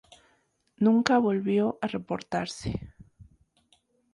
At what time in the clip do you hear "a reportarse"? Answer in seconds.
1.79-2.73